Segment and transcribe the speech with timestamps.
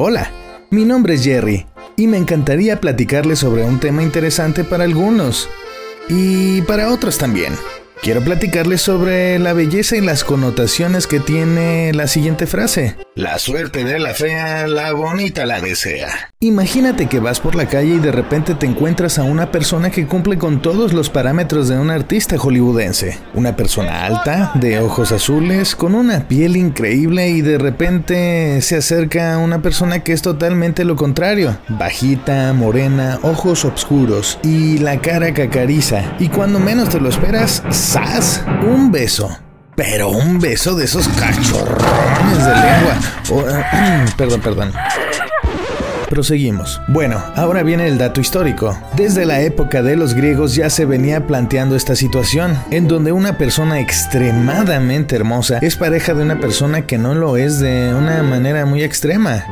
[0.00, 0.30] Hola,
[0.70, 5.48] mi nombre es Jerry y me encantaría platicarles sobre un tema interesante para algunos
[6.08, 7.52] y para otros también.
[8.00, 12.94] Quiero platicarles sobre la belleza y las connotaciones que tiene la siguiente frase.
[13.18, 16.30] La suerte de la fea, la bonita la desea.
[16.38, 20.06] Imagínate que vas por la calle y de repente te encuentras a una persona que
[20.06, 23.18] cumple con todos los parámetros de un artista hollywoodense.
[23.34, 29.34] Una persona alta, de ojos azules, con una piel increíble y de repente se acerca
[29.34, 31.58] a una persona que es totalmente lo contrario.
[31.70, 36.14] Bajita, morena, ojos oscuros y la cara cacariza.
[36.20, 38.44] Y cuando menos te lo esperas, ¡zas!
[38.62, 39.36] Un beso.
[39.78, 42.98] Pero un beso de esos cachorrones de lengua.
[43.30, 43.44] Oh,
[44.16, 44.72] perdón, perdón.
[46.10, 46.82] Proseguimos.
[46.88, 48.76] Bueno, ahora viene el dato histórico.
[48.96, 53.38] Desde la época de los griegos ya se venía planteando esta situación, en donde una
[53.38, 58.66] persona extremadamente hermosa es pareja de una persona que no lo es de una manera
[58.66, 59.44] muy extrema.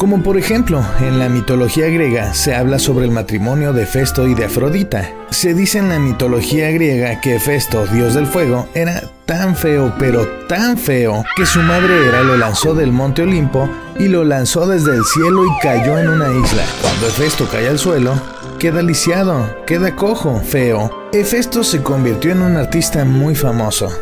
[0.00, 4.32] Como por ejemplo, en la mitología griega se habla sobre el matrimonio de Festo y
[4.32, 5.12] de Afrodita.
[5.28, 10.26] Se dice en la mitología griega que Festo, dios del fuego, era tan feo, pero
[10.48, 14.96] tan feo, que su madre Hera lo lanzó del monte Olimpo y lo lanzó desde
[14.96, 16.62] el cielo y cayó en una isla.
[16.80, 18.14] Cuando Hefesto cae al suelo,
[18.58, 21.10] queda lisiado, queda cojo, feo.
[21.12, 23.92] Hefesto se convirtió en un artista muy famoso.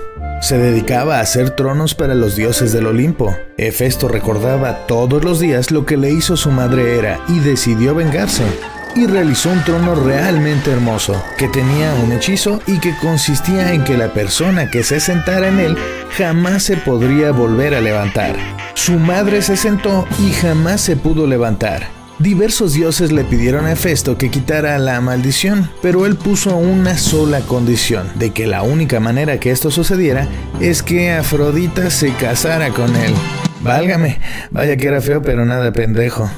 [0.41, 3.37] Se dedicaba a hacer tronos para los dioses del Olimpo.
[3.57, 8.45] Hefesto recordaba todos los días lo que le hizo su madre Hera y decidió vengarse.
[8.95, 13.99] Y realizó un trono realmente hermoso, que tenía un hechizo y que consistía en que
[13.99, 15.77] la persona que se sentara en él
[16.17, 18.37] jamás se podría volver a levantar.
[18.75, 21.98] Su madre se sentó y jamás se pudo levantar.
[22.19, 27.41] Diversos dioses le pidieron a Hefesto que quitara la maldición, pero él puso una sola
[27.43, 30.27] condición, de que la única manera que esto sucediera
[30.59, 33.15] es que Afrodita se casara con él.
[33.61, 34.19] Válgame,
[34.51, 36.29] vaya que era feo pero nada pendejo.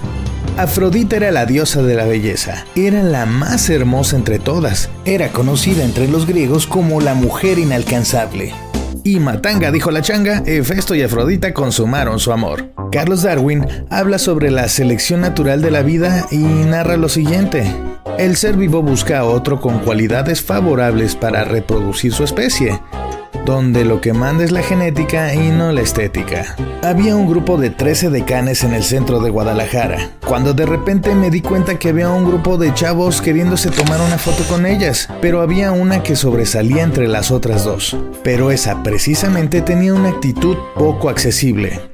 [0.58, 5.82] Afrodita era la diosa de la belleza, era la más hermosa entre todas, era conocida
[5.82, 8.52] entre los griegos como la mujer inalcanzable.
[9.04, 12.72] Y Matanga dijo la changa, Hefesto y Afrodita consumaron su amor.
[12.92, 17.70] Carlos Darwin habla sobre la selección natural de la vida y narra lo siguiente.
[18.18, 22.80] El ser vivo busca a otro con cualidades favorables para reproducir su especie,
[23.44, 26.56] donde lo que manda es la genética y no la estética.
[26.82, 31.30] Había un grupo de 13 decanes en el centro de Guadalajara, cuando de repente me
[31.30, 35.42] di cuenta que había un grupo de chavos queriéndose tomar una foto con ellas, pero
[35.42, 37.96] había una que sobresalía entre las otras dos.
[38.22, 41.89] Pero esa precisamente tenía una actitud poco accesible